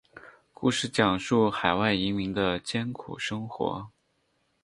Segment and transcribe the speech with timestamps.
[0.51, 3.91] 故事讲述海外移民的艰苦生活。